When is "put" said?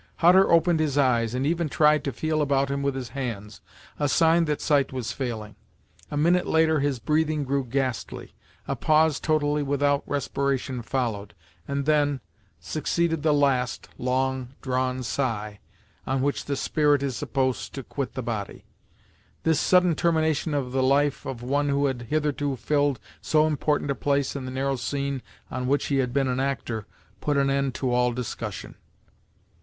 27.19-27.37